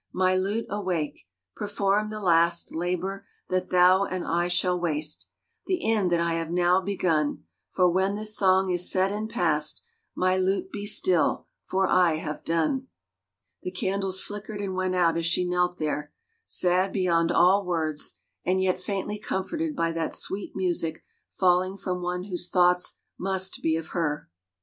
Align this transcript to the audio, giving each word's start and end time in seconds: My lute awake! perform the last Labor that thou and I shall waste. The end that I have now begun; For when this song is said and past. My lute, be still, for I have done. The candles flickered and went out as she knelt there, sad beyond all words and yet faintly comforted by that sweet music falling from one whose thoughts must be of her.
My 0.11 0.35
lute 0.35 0.65
awake! 0.67 1.27
perform 1.55 2.09
the 2.09 2.19
last 2.19 2.73
Labor 2.73 3.27
that 3.49 3.69
thou 3.69 4.03
and 4.03 4.25
I 4.25 4.47
shall 4.47 4.79
waste. 4.79 5.27
The 5.67 5.87
end 5.93 6.11
that 6.11 6.19
I 6.19 6.33
have 6.33 6.49
now 6.49 6.81
begun; 6.81 7.43
For 7.69 7.87
when 7.87 8.15
this 8.15 8.35
song 8.35 8.71
is 8.71 8.89
said 8.91 9.11
and 9.11 9.29
past. 9.29 9.83
My 10.15 10.37
lute, 10.37 10.71
be 10.71 10.87
still, 10.87 11.45
for 11.69 11.87
I 11.87 12.13
have 12.15 12.43
done. 12.43 12.87
The 13.61 13.69
candles 13.69 14.23
flickered 14.23 14.59
and 14.59 14.73
went 14.73 14.95
out 14.95 15.17
as 15.19 15.27
she 15.27 15.47
knelt 15.47 15.77
there, 15.77 16.11
sad 16.47 16.91
beyond 16.91 17.31
all 17.31 17.63
words 17.63 18.15
and 18.43 18.59
yet 18.59 18.79
faintly 18.81 19.19
comforted 19.19 19.75
by 19.75 19.91
that 19.91 20.15
sweet 20.15 20.55
music 20.55 21.03
falling 21.29 21.77
from 21.77 22.01
one 22.01 22.23
whose 22.23 22.49
thoughts 22.49 22.97
must 23.19 23.61
be 23.61 23.75
of 23.75 23.89
her. 23.89 24.31